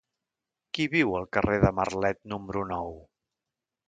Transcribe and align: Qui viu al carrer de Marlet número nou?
Qui 0.77 0.87
viu 0.93 1.11
al 1.19 1.27
carrer 1.37 1.57
de 1.63 1.71
Marlet 1.81 2.21
número 2.33 2.65
nou? 2.73 2.91